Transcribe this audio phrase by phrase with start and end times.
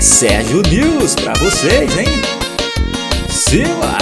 [0.00, 2.06] Sérgio News pra vocês, hein?
[3.28, 3.98] Siga!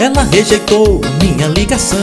[0.00, 1.98] Ela rejeitou minha ligação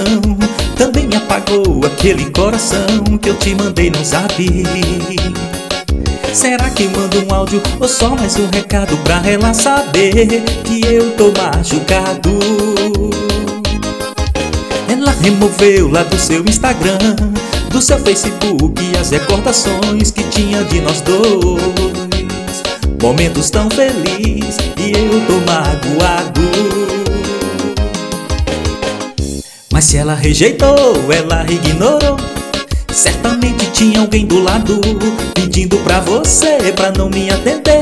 [0.78, 2.88] Também apagou aquele coração
[3.22, 4.34] Que eu te mandei no zap
[6.34, 11.12] Será que mando um áudio ou só mais um recado pra ela saber Que eu
[11.18, 12.40] tô machucado
[14.88, 17.18] Ela removeu lá do seu Instagram
[17.70, 22.64] Do seu Facebook as recordações que tinha de nós dois.
[23.02, 26.42] Momentos tão felizes e eu tô magoado.
[29.72, 32.18] Mas se ela rejeitou, ela ignorou.
[32.92, 34.82] Certamente tinha alguém do lado
[35.34, 37.82] Pedindo pra você, pra não me atender.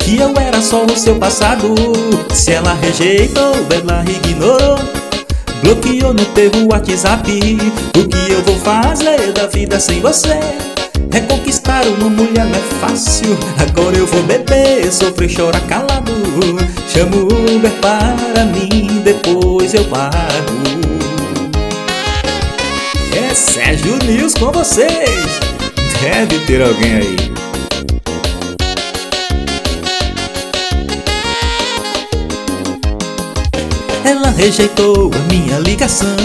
[0.00, 1.74] Que eu era só o seu passado.
[2.34, 4.97] Se ela rejeitou, ela ignorou
[5.62, 7.30] Bloqueou no teu WhatsApp
[7.96, 10.38] O que eu vou fazer da vida sem você?
[11.10, 16.12] Reconquistar uma mulher não é fácil Agora eu vou beber, sofrer, chorar calado
[16.88, 20.68] Chamo Uber para mim, depois eu pago
[23.18, 25.40] é Sérgio News com vocês.
[26.00, 27.37] Deve ter alguém aí.
[34.38, 36.16] Rejeitou a minha ligação,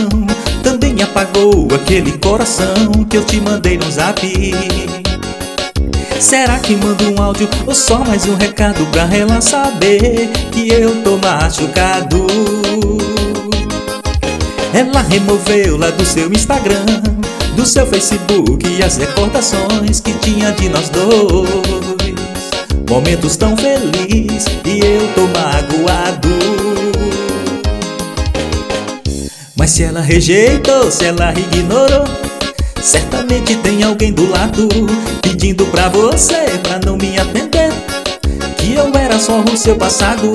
[0.62, 2.76] também apagou aquele coração
[3.10, 4.22] que eu te mandei no zap.
[6.20, 11.02] Será que mando um áudio ou só mais um recado pra ela saber que eu
[11.04, 12.28] tô machucado?
[14.74, 16.86] Ela removeu lá do seu Instagram,
[17.56, 21.50] do seu Facebook as recordações que tinha de nós dois.
[22.88, 26.73] Momentos tão felizes e eu tô magoado.
[29.64, 32.04] Mas se ela rejeitou, se ela ignorou,
[32.82, 34.68] certamente tem alguém do lado
[35.22, 37.72] pedindo pra você pra não me atender.
[38.58, 40.34] Que eu era só o seu passado.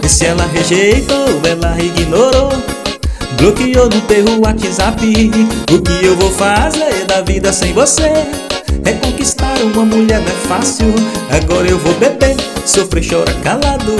[0.00, 2.52] E se ela rejeitou, ela ignorou.
[3.36, 5.04] Bloqueou no teu WhatsApp
[5.72, 8.12] O que eu vou fazer da vida sem você?
[8.84, 10.94] Reconquistar uma mulher não é fácil
[11.30, 13.96] Agora eu vou beber, sofrer, chorar calado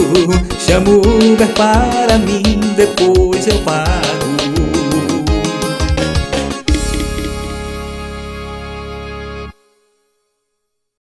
[0.64, 4.17] Chamo Uber para mim, depois eu pago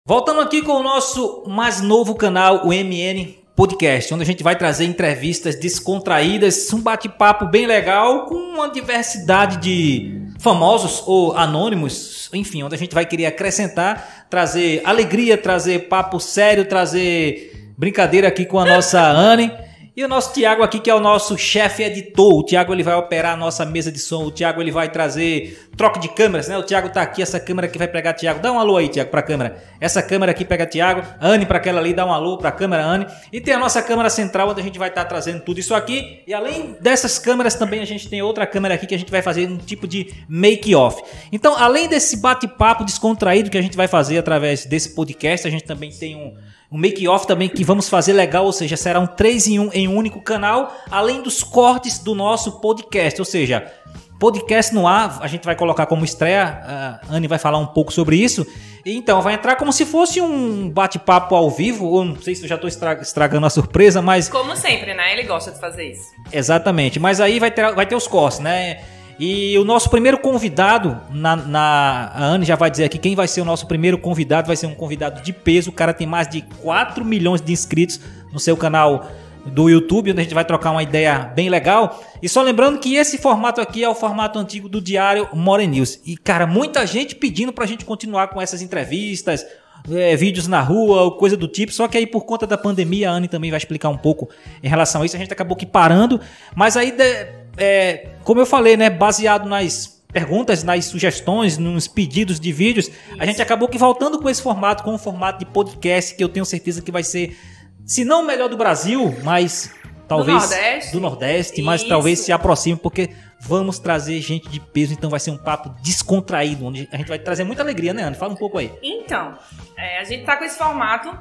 [0.06, 4.54] Voltando aqui com o nosso mais novo canal, o MN podcast, onde a gente vai
[4.54, 12.62] trazer entrevistas descontraídas, um bate-papo bem legal com uma diversidade de famosos ou anônimos, enfim,
[12.62, 18.58] onde a gente vai querer acrescentar, trazer alegria, trazer papo sério, trazer brincadeira aqui com
[18.58, 19.50] a nossa Anne.
[19.96, 22.34] E o nosso Tiago aqui, que é o nosso chefe editor.
[22.34, 24.24] O Tiago ele vai operar a nossa mesa de som.
[24.24, 26.58] O Tiago ele vai trazer troca de câmeras, né?
[26.58, 28.40] O Tiago tá aqui, essa câmera aqui vai pegar Tiago.
[28.40, 29.62] Dá um alô aí, Tiago, pra câmera.
[29.80, 31.04] Essa câmera aqui pega Tiago.
[31.20, 33.06] Anne para aquela ali, dá um alô pra câmera Anne.
[33.32, 35.72] E tem a nossa câmera central, onde a gente vai estar tá trazendo tudo isso
[35.72, 36.24] aqui.
[36.26, 39.22] E além dessas câmeras, também a gente tem outra câmera aqui que a gente vai
[39.22, 41.04] fazer um tipo de make-off.
[41.30, 45.62] Então, além desse bate-papo descontraído que a gente vai fazer através desse podcast, a gente
[45.62, 46.34] também tem um
[46.74, 49.86] um make-off também que vamos fazer legal, ou seja, será um 3 em 1 em
[49.86, 53.72] um único canal, além dos cortes do nosso podcast, ou seja,
[54.18, 57.92] podcast no ar, a gente vai colocar como estreia, a Anne vai falar um pouco
[57.92, 58.44] sobre isso.
[58.84, 62.48] Então, vai entrar como se fosse um bate-papo ao vivo, ou não sei se eu
[62.48, 64.28] já estou estragando a surpresa, mas...
[64.28, 65.12] Como sempre, né?
[65.12, 66.10] Ele gosta de fazer isso.
[66.32, 68.82] Exatamente, mas aí vai ter, vai ter os cortes, né?
[69.18, 73.28] E o nosso primeiro convidado, na, na, a Anne já vai dizer aqui quem vai
[73.28, 75.70] ser o nosso primeiro convidado, vai ser um convidado de peso.
[75.70, 78.00] O cara tem mais de 4 milhões de inscritos
[78.32, 79.08] no seu canal
[79.46, 82.02] do YouTube, onde a gente vai trocar uma ideia bem legal.
[82.20, 86.00] E só lembrando que esse formato aqui é o formato antigo do Diário More News.
[86.04, 89.46] E, cara, muita gente pedindo pra gente continuar com essas entrevistas,
[89.92, 91.72] é, vídeos na rua, coisa do tipo.
[91.72, 94.28] Só que aí, por conta da pandemia, a Anne também vai explicar um pouco
[94.62, 95.14] em relação a isso.
[95.14, 96.20] A gente acabou que parando.
[96.56, 96.90] Mas aí.
[96.90, 102.86] De é, como eu falei, né, baseado nas perguntas, nas sugestões, nos pedidos de vídeos,
[102.86, 103.16] Isso.
[103.18, 106.28] a gente acabou que voltando com esse formato, com o formato de podcast, que eu
[106.28, 107.36] tenho certeza que vai ser,
[107.84, 109.74] se não o melhor do Brasil, mas
[110.06, 114.92] talvez do Nordeste, do Nordeste mas talvez se aproxime, porque vamos trazer gente de peso,
[114.92, 118.14] então vai ser um papo descontraído, onde a gente vai trazer muita alegria, né, Ana?
[118.14, 118.72] Fala um pouco aí.
[118.82, 119.36] Então,
[119.76, 121.12] é, a gente tá com esse formato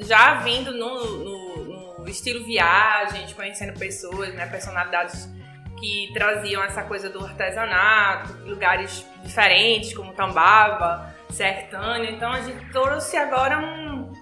[0.00, 5.28] já vindo no, no, no estilo viagem, conhecendo pessoas, né, personalidades
[5.82, 12.08] que traziam essa coisa do artesanato, lugares diferentes, como Tambaba, Sertânia.
[12.08, 14.12] Então a gente trouxe agora um,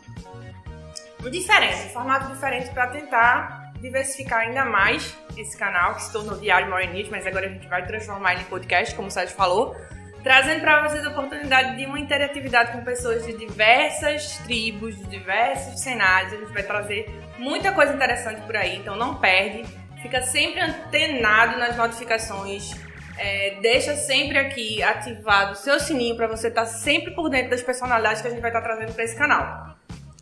[1.23, 6.39] um diferente, um formato diferente para tentar diversificar ainda mais esse canal, que se tornou
[6.39, 9.77] Diário Morenite, mas agora a gente vai transformar ele em podcast, como o Sérgio falou.
[10.23, 15.81] trazendo para vocês a oportunidade de uma interatividade com pessoas de diversas tribos, de diversos
[15.81, 16.33] cenários.
[16.33, 19.65] A gente vai trazer muita coisa interessante por aí, então não perde.
[20.03, 22.73] Fica sempre antenado nas notificações.
[23.19, 27.51] É, deixa sempre aqui ativado o seu sininho para você estar tá sempre por dentro
[27.51, 29.77] das personalidades que a gente vai estar tá trazendo para esse canal.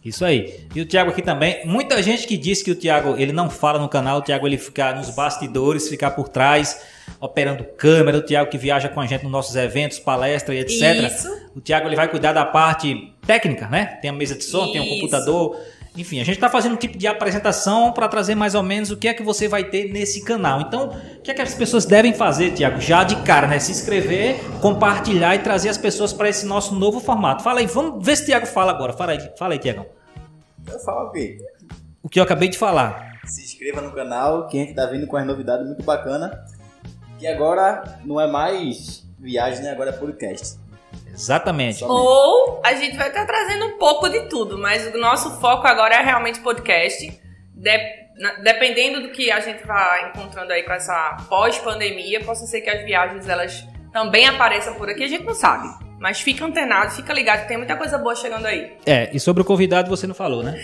[0.04, 0.66] Isso aí.
[0.74, 1.64] E o Thiago aqui também.
[1.64, 4.58] Muita gente que diz que o Thiago ele não fala no canal, o Thiago ele
[4.58, 6.80] fica nos bastidores, ficar por trás,
[7.20, 11.12] operando câmera, o Thiago que viaja com a gente nos nossos eventos, palestras e etc.
[11.12, 11.48] Isso.
[11.54, 13.98] O Thiago ele vai cuidar da parte técnica, né?
[14.00, 14.72] Tem a mesa de som, Isso.
[14.72, 15.56] tem um computador.
[15.98, 18.96] Enfim, a gente está fazendo um tipo de apresentação para trazer mais ou menos o
[18.96, 20.60] que é que você vai ter nesse canal.
[20.60, 22.80] Então, o que é que as pessoas devem fazer, Tiago?
[22.80, 23.58] Já de cara, né?
[23.58, 27.42] Se inscrever, compartilhar e trazer as pessoas para esse nosso novo formato.
[27.42, 28.92] Fala aí, vamos ver se o Tiago fala agora.
[28.92, 29.86] Fala aí, fala aí Tiagão.
[30.70, 31.36] Eu falo o quê?
[32.00, 33.18] O que eu acabei de falar.
[33.24, 36.44] Se inscreva no canal, que a gente tá vindo com as novidades muito bacana.
[37.18, 39.72] Que agora não é mais viagem, né?
[39.72, 40.58] Agora é podcast.
[41.18, 41.82] Exatamente.
[41.84, 45.96] Ou a gente vai estar trazendo um pouco de tudo, mas o nosso foco agora
[45.96, 47.20] é realmente podcast.
[47.52, 47.78] De,
[48.44, 52.84] dependendo do que a gente vai encontrando aí com essa pós-pandemia, possa ser que as
[52.84, 55.68] viagens elas também apareçam por aqui, a gente não sabe.
[55.98, 58.76] Mas fica antenado, fica ligado, tem muita coisa boa chegando aí.
[58.86, 60.56] É, e sobre o convidado você não falou, né?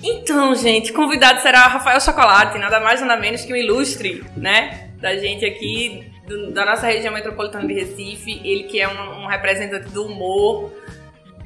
[0.00, 4.90] Então, gente, convidado será Rafael Chocolate, nada mais nada menos que um ilustre, né?
[5.00, 9.26] Da gente aqui do, da nossa região metropolitana de Recife, ele que é um, um,
[9.26, 10.72] representante do humor,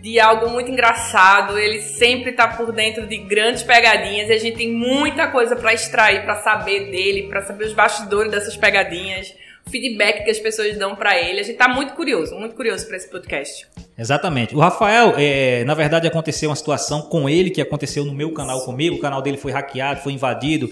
[0.00, 4.56] de algo muito engraçado, ele sempre tá por dentro de grandes pegadinhas e a gente
[4.56, 9.34] tem muita coisa para extrair, para saber dele, para saber os bastidores dessas pegadinhas,
[9.68, 11.40] feedback que as pessoas dão para ele.
[11.40, 13.66] A gente tá muito curioso, muito curioso para esse podcast.
[13.96, 14.54] Exatamente.
[14.54, 18.64] O Rafael, é, na verdade, aconteceu uma situação com ele que aconteceu no meu canal
[18.64, 18.96] comigo.
[18.96, 20.70] O canal dele foi hackeado, foi invadido.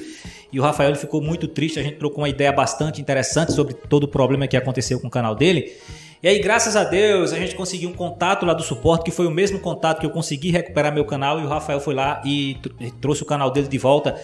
[0.53, 1.79] E o Rafael ficou muito triste.
[1.79, 5.11] A gente trocou uma ideia bastante interessante sobre todo o problema que aconteceu com o
[5.11, 5.73] canal dele.
[6.23, 9.27] E aí, graças a Deus, a gente conseguiu um contato lá do suporte, que foi
[9.27, 11.39] o mesmo contato que eu consegui recuperar meu canal.
[11.41, 12.57] E o Rafael foi lá e
[13.01, 14.19] trouxe o canal dele de volta.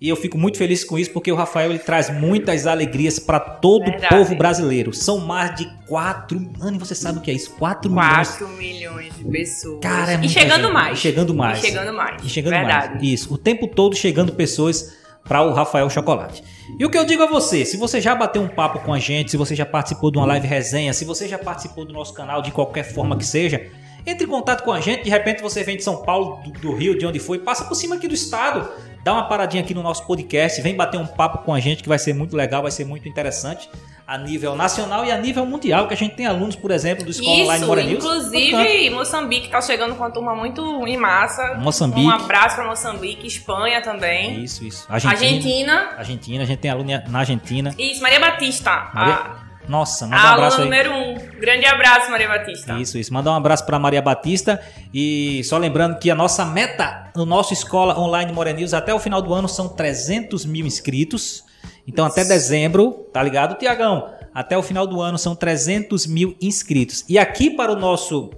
[0.00, 3.38] E eu fico muito feliz com isso porque o Rafael ele traz muitas alegrias para
[3.38, 4.92] todo o povo brasileiro.
[4.92, 6.52] São mais de 4.
[6.60, 7.52] Anne, você sabe o que é isso?
[7.52, 8.58] 4, 4 milhões.
[8.58, 9.80] milhões de pessoas.
[9.80, 10.72] Cara, é e chegando gente.
[10.72, 10.98] mais.
[10.98, 11.58] E chegando mais.
[11.58, 12.22] E chegando mais.
[12.24, 12.94] E chegando Verdade.
[12.94, 13.02] mais.
[13.02, 13.32] Isso.
[13.32, 16.44] O tempo todo chegando pessoas para o Rafael Chocolate.
[16.78, 18.98] E o que eu digo a você, se você já bateu um papo com a
[18.98, 22.12] gente, se você já participou de uma live resenha, se você já participou do nosso
[22.14, 23.70] canal de qualquer forma que seja,
[24.06, 25.04] entre em contato com a gente.
[25.04, 27.74] De repente você vem de São Paulo, do, do Rio, de onde foi, passa por
[27.74, 28.68] cima aqui do estado,
[29.02, 31.88] dá uma paradinha aqui no nosso podcast, vem bater um papo com a gente que
[31.88, 33.68] vai ser muito legal, vai ser muito interessante
[34.06, 37.10] a nível nacional e a nível mundial, que a gente tem alunos, por exemplo, do
[37.10, 37.92] Escola Isso, News.
[37.92, 41.54] Inclusive, Moçambique está chegando com uma turma muito em massa.
[41.54, 42.06] Moçambique.
[42.06, 44.44] Um abraço para Moçambique, Espanha também.
[44.44, 44.86] Isso, isso.
[44.88, 45.26] Argentina.
[45.26, 45.94] Argentina.
[45.96, 47.74] Argentina, a gente tem aluno na Argentina.
[47.78, 48.90] Isso, Maria Batista.
[48.92, 49.14] Maria...
[49.14, 49.44] A...
[49.66, 50.64] Nossa, manda um abraço aí.
[50.64, 51.14] número um.
[51.40, 52.78] Grande abraço, Maria Batista.
[52.78, 53.12] Isso, isso.
[53.12, 54.60] Mandar um abraço para Maria Batista.
[54.92, 58.98] E só lembrando que a nossa meta no nosso Escola Online More News até o
[58.98, 61.44] final do ano são 300 mil inscritos.
[61.86, 64.10] Então, até dezembro, tá ligado, Tiagão?
[64.34, 67.04] Até o final do ano são 300 mil inscritos.
[67.08, 68.30] E aqui para o nosso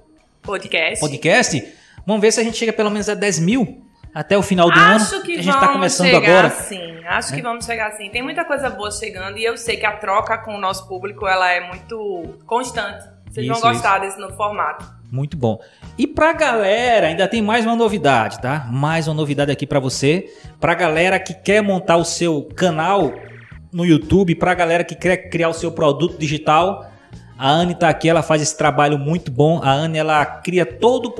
[0.42, 1.72] podcast, podcast
[2.06, 3.82] vamos ver se a gente chega pelo menos a 10 mil
[4.14, 5.24] até o final do Acho ano.
[5.24, 6.50] Que a gente está começando agora.
[6.50, 7.36] Sim, acho é?
[7.36, 8.08] que vamos chegar assim.
[8.10, 11.26] Tem muita coisa boa chegando e eu sei que a troca com o nosso público
[11.26, 13.04] ela é muito constante.
[13.30, 14.06] Vocês isso, vão gostar isso.
[14.06, 14.86] desse novo formato.
[15.12, 15.60] Muito bom.
[15.98, 18.66] E pra galera, ainda tem mais uma novidade, tá?
[18.70, 20.32] Mais uma novidade aqui para você.
[20.58, 23.12] Pra galera que quer montar o seu canal
[23.76, 26.90] no YouTube para a galera que quer criar o seu produto digital.
[27.36, 29.60] A Anne está aqui, ela faz esse trabalho muito bom.
[29.62, 31.10] A Anne ela cria todo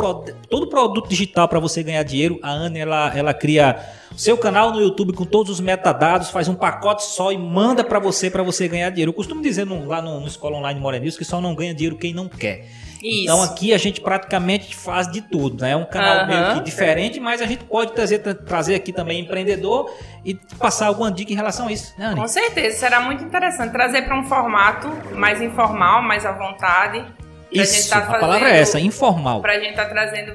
[0.48, 2.38] todo produto digital para você ganhar dinheiro.
[2.42, 3.78] A Anne ela, ela cria
[4.16, 7.98] seu canal no YouTube com todos os metadados, faz um pacote só e manda para
[7.98, 9.10] você para você ganhar dinheiro.
[9.10, 11.98] Eu costumo dizer no, lá no, no Escola Online Morenismo que só não ganha dinheiro
[11.98, 12.66] quem não quer.
[13.02, 13.24] Isso.
[13.24, 15.72] Então aqui a gente praticamente faz de tudo, né?
[15.72, 16.26] É um canal uhum.
[16.26, 19.92] meio que diferente, mas a gente pode trazer, trazer aqui também empreendedor
[20.24, 22.20] e passar alguma dica em relação a isso, né, Anny?
[22.20, 27.04] Com certeza, será muito interessante trazer para um formato mais informal, mais à vontade.
[27.52, 29.40] Isso, tá a palavra é essa, informal.
[29.40, 30.34] Pra gente estar tá trazendo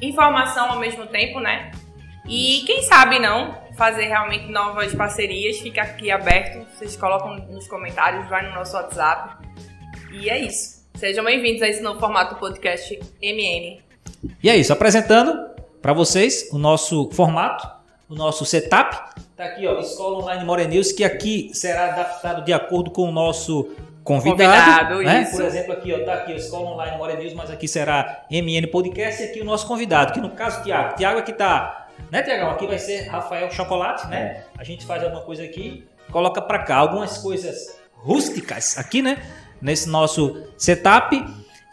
[0.00, 1.70] informação ao mesmo tempo, né?
[2.28, 8.28] E quem sabe não fazer realmente novas parcerias, fica aqui aberto, vocês colocam nos comentários,
[8.28, 9.44] vai no nosso WhatsApp.
[10.12, 10.75] E é isso.
[10.96, 13.82] Sejam bem-vindos a esse novo formato do podcast MN.
[14.42, 15.50] E é isso, apresentando
[15.82, 17.68] para vocês o nosso formato,
[18.08, 18.96] o nosso setup.
[19.36, 23.12] Tá aqui, ó, Escola Online More News, que aqui será adaptado de acordo com o
[23.12, 24.38] nosso convidado.
[24.38, 25.28] convidado né?
[25.30, 29.22] Por exemplo, aqui, ó, tá aqui, Escola Online More News, mas aqui será MN Podcast
[29.22, 30.96] e aqui o nosso convidado, que no caso, Tiago.
[30.96, 32.50] Tiago aqui tá, né, Tiagão?
[32.52, 34.18] Aqui vai ser Rafael Chocolate, né?
[34.18, 34.44] É.
[34.56, 39.18] A gente faz alguma coisa aqui, coloca para cá algumas coisas rústicas aqui, né?
[39.60, 41.24] Nesse nosso setup.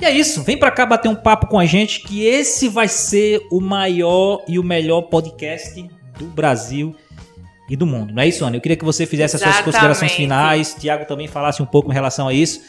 [0.02, 2.88] E é isso, vem pra cá bater um papo com a gente que esse vai
[2.88, 6.96] ser o maior e o melhor podcast do Brasil
[7.70, 8.14] e do mundo.
[8.14, 8.58] Não é isso, Ana?
[8.58, 9.74] Eu queria que você fizesse as suas Exatamente.
[9.74, 12.62] considerações finais, Tiago também falasse um pouco em relação a isso.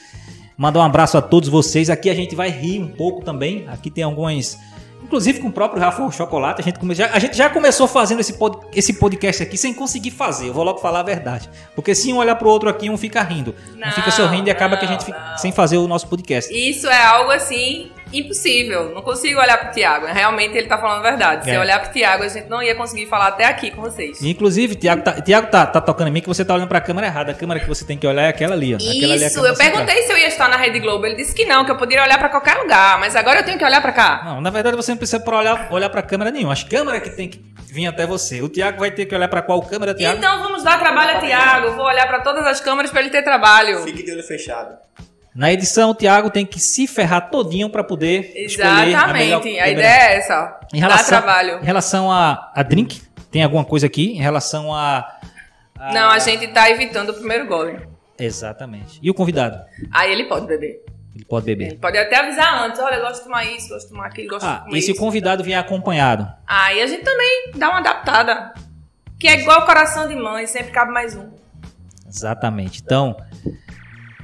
[0.56, 1.90] Mandar um abraço a todos vocês.
[1.90, 3.66] Aqui a gente vai rir um pouco também.
[3.68, 4.56] Aqui tem alguns.
[5.04, 8.20] Inclusive com o próprio Rafa Chocolate, a gente, come- já, a gente já começou fazendo
[8.20, 10.49] esse, pod- esse podcast aqui sem conseguir fazer.
[10.49, 11.49] Eu vou logo falar a verdade.
[11.75, 13.54] Porque se um olhar pro outro aqui, um fica rindo.
[13.75, 15.38] um Não, fica sorrindo e acaba que a gente não, fica não.
[15.38, 16.52] sem fazer o nosso podcast.
[16.52, 18.92] Isso é algo assim impossível.
[18.94, 20.06] Não consigo olhar pro Thiago.
[20.06, 21.44] Realmente ele tá falando a verdade.
[21.44, 21.56] Se É.
[21.56, 24.23] eu olhar pro Thiago, a gente não ia conseguir falar até aqui com vocês.
[24.23, 27.06] Inclusive, Tiago tá, Tiago tá, tá tocando em mim que você tá olhando pra câmera
[27.06, 27.33] errada.
[27.33, 28.76] A câmera que você tem que olhar é aquela ali, ó.
[28.76, 31.06] Aquela ali é Isso, eu perguntei se eu ia estar na Rede Globo.
[31.06, 32.99] Ele disse que não, que eu poderia olhar pra qualquer lugar.
[32.99, 34.23] Mas agora eu tenho que olhar pra cá.
[34.25, 36.52] Não, na verdade você não precisa pra olhar, olhar pra câmera nenhuma.
[36.52, 37.40] As câmeras que tem que
[37.73, 38.40] vir até você.
[38.42, 40.18] O Tiago vai ter que olhar pra qual câmera, Tiago?
[40.18, 41.73] Então vamos dar trabalho a Thiago.
[41.73, 43.83] Vou olhar pra todas as câmeras pra ele ter trabalho.
[43.83, 44.76] Fique de olho fechado.
[45.35, 49.59] Na edição, o Tiago tem que se ferrar todinho pra poder escolher a melhor Exatamente.
[49.61, 50.59] A, ideia é essa.
[50.62, 50.67] ó.
[50.76, 51.59] Em Dá relação, trabalho.
[51.61, 54.12] Em relação a, a drink, tem alguma coisa aqui?
[54.12, 54.99] Em relação a...
[55.79, 57.81] a- Não, a gente tá evitando o primeiro gole.
[58.17, 59.00] Exatamente.
[59.03, 59.61] E o convidado?
[59.93, 60.85] Aí ele pode beber.
[61.17, 61.67] Ele pode beber.
[61.67, 62.79] Ele pode até avisar antes.
[62.81, 64.83] Olha, eu gosto de tomar isso, gosto de tomar aquilo, gosto de Ah, tomar e
[64.83, 66.29] se o convidado vier acompanhado?
[66.47, 68.55] Aí a gente também dá uma adaptada.
[69.19, 71.29] Que é igual coração de mãe, sempre cabe mais um.
[72.09, 72.81] Exatamente.
[72.85, 73.17] Então,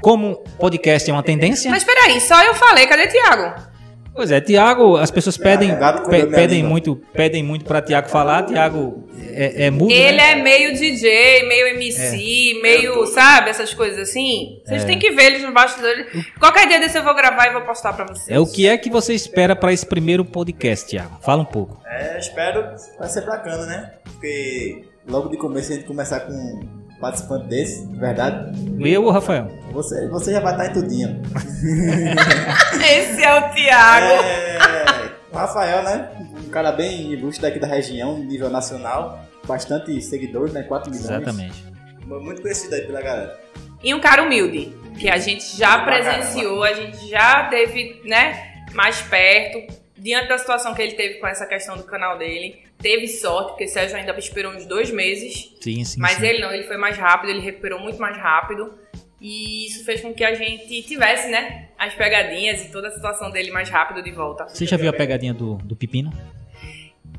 [0.01, 1.71] como podcast é uma tendência...
[1.71, 3.71] Mas peraí, só eu falei, cadê Thiago?
[4.13, 8.43] Pois é, Tiago, as pessoas pedem, gato pe- pedem muito, pedem muito para Tiago falar.
[8.43, 10.33] Tiago é, é mudo, Ele né?
[10.33, 14.61] é meio DJ, meio MC, meio, sabe, essas coisas assim.
[14.67, 16.07] Vocês têm que ver eles no bastidores.
[16.41, 18.29] Qualquer dia desse eu vou gravar e vou postar pra vocês.
[18.29, 21.17] É o que é que você espera para esse primeiro podcast, Tiago?
[21.23, 21.81] Fala um pouco.
[21.87, 22.65] É, espero
[22.99, 23.93] vai ser bacana, né?
[24.05, 29.49] Porque logo de começo a gente começar com participante desse, de verdade, Eu ou Rafael?
[29.73, 31.23] você, você já vai estar em tudinho.
[32.75, 34.23] Esse é o Thiago.
[34.25, 36.11] É, o Rafael, né?
[36.45, 39.21] Um cara bem ilustre daqui da região, nível nacional.
[39.47, 40.63] Bastante seguidores, né?
[40.63, 41.11] 4 milhões.
[41.11, 41.65] Exatamente.
[42.05, 43.39] Muito conhecido aí pela galera.
[43.83, 49.01] E um cara humilde, que a gente já presenciou, a gente já teve, né, mais
[49.01, 49.73] perto.
[49.97, 53.69] Diante da situação que ele teve com essa questão do canal dele, teve sorte, porque
[53.69, 55.55] Sérgio ainda esperou uns dois meses.
[55.61, 56.01] Sim, sim.
[56.01, 56.27] Mas sim.
[56.27, 58.73] ele não, ele foi mais rápido, ele recuperou muito mais rápido.
[59.21, 63.31] E isso fez com que a gente tivesse, né, as pegadinhas e toda a situação
[63.31, 64.49] dele mais rápido de volta.
[64.49, 66.11] Você já viu a pegadinha do, do pepino?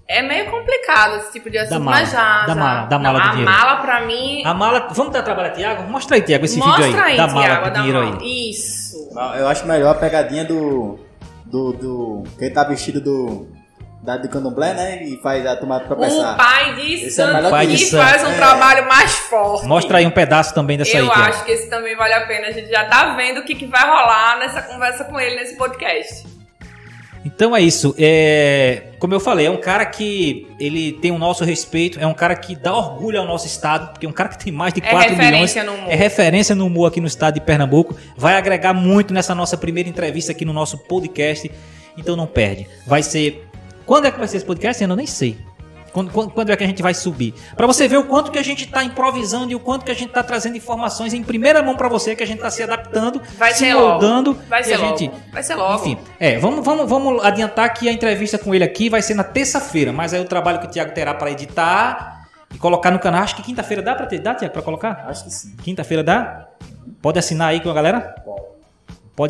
[0.08, 2.46] É meio complicado esse tipo de assunto, mala, mas já.
[2.46, 3.52] da mala, da mala Não, do a dinheiro.
[3.52, 4.44] mala pra mim.
[4.44, 4.88] A mala.
[4.92, 5.84] Vamos dar trabalho a Tiago?
[5.90, 7.12] Mostra aí, Tiago, esse Mostra vídeo aí.
[7.12, 8.20] aí, da mala Thiago, do da dinheiro mala.
[8.22, 8.50] aí.
[8.50, 9.10] Isso.
[9.38, 11.00] Eu acho melhor a pegadinha do.
[11.46, 11.72] do.
[11.74, 12.24] do.
[12.38, 13.48] que ele tá vestido do.
[14.04, 15.04] Da do candomblé, né?
[15.04, 16.36] E faz a tomada pra O pensar.
[16.36, 18.04] pai de Esse é santo melhor Pai de que santo.
[18.04, 18.36] faz um É.
[18.36, 19.68] trabalho mais forte.
[19.68, 21.30] Mostra aí um pedaço também dessa Eu aí, Tiago.
[21.30, 22.48] acho que esse também vale a pena.
[22.48, 25.56] A gente já tá vendo o que, que vai rolar nessa conversa com ele nesse
[25.56, 26.26] podcast.
[27.24, 27.94] Então é isso.
[28.00, 32.16] É, como eu falei, é um cara que ele tem o nosso respeito, é um
[32.16, 34.80] cara que dá orgulho ao nosso estado, porque é um cara que tem mais de
[34.84, 35.22] É 4 milhões.
[35.30, 35.92] referência no humor.
[35.92, 37.96] É referência no humor aqui no estado de Pernambuco.
[38.18, 41.52] Vai agregar muito nessa nossa primeira entrevista aqui no nosso podcast.
[41.96, 42.68] Então não perde.
[42.88, 43.48] Vai ser.
[43.92, 44.82] Quando é que vai ser esse podcast?
[44.82, 45.38] Eu nem sei.
[45.92, 47.34] Quando, quando- quando é que a gente vai subir?
[47.58, 49.94] Pra você ver o quanto que a gente tá improvisando e o quanto que a
[49.94, 53.22] gente tá trazendo informações em primeira mão pra você, que a gente tá se adaptando,
[53.38, 53.90] Vai se ser logo.
[53.90, 54.38] moldando.
[54.48, 54.98] Vai ser a logo.
[54.98, 55.74] gente Vai ser logo.
[55.76, 59.26] enfim, é, vamos, vamos, vamos adiantar que a entrevista com ele aqui vai ser na
[59.26, 63.24] terça-feira, mas aí o trabalho que o Thiago terá para editar e colocar no canal,
[63.24, 65.04] acho que quinta-feira dá para ter, dá, Thiago, para colocar?
[65.10, 65.54] Acho que sim.
[65.62, 66.48] Quinta-feira dá?
[67.02, 68.00] Pode assinar aí com a galera?
[68.24, 68.51] Pode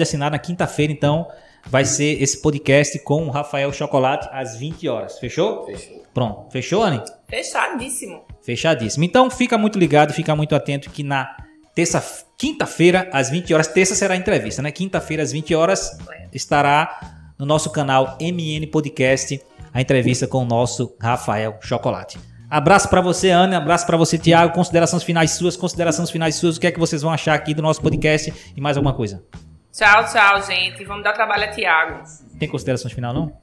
[0.02, 1.28] assinar na quinta-feira, então
[1.66, 5.20] vai ser esse podcast com o Rafael Chocolate às 20 horas.
[5.20, 5.66] Fechou?
[5.66, 6.04] Fechou.
[6.14, 6.52] Pronto.
[6.52, 7.02] Fechou, Anny?
[7.28, 8.24] Fechadíssimo.
[8.42, 9.04] Fechadíssimo.
[9.04, 11.36] Então fica muito ligado, fica muito atento que na
[11.76, 12.04] terça,
[12.38, 14.72] quinta-feira às 20 horas, terça será a entrevista, né?
[14.72, 15.98] Quinta-feira às 20 horas
[16.34, 19.42] estará no nosso canal MN Podcast
[19.74, 22.20] a entrevista com o nosso Rafael Chocolate.
[22.50, 24.54] Abraço pra você, Ana, abraço pra você, Thiago.
[24.54, 26.58] Considerações finais suas, considerações finais suas.
[26.58, 29.24] O que é que vocês vão achar aqui do nosso podcast e mais alguma coisa?
[29.72, 30.84] Tchau, tchau, gente.
[30.86, 32.04] Vamos dar trabalho a Tiago.
[32.40, 33.38] Tem considerações final não?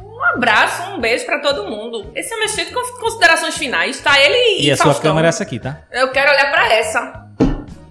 [0.00, 2.12] Um abraço, um beijo pra todo mundo.
[2.14, 4.18] Esse é o meu cheio de con- considerações finais, tá?
[4.20, 5.10] Ele e, E a sua Faustão.
[5.10, 5.82] câmera é essa aqui, tá?
[5.90, 7.26] Eu quero olhar pra essa.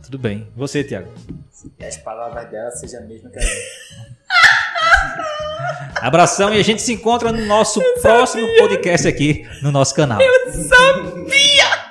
[0.03, 0.47] Tudo bem.
[0.55, 1.11] Você, Thiago.
[1.77, 3.53] Que as palavras dela sejam a mesma que a minha.
[6.01, 10.19] Abração e a gente se encontra no nosso próximo podcast aqui no nosso canal.
[10.51, 11.82] Sabia!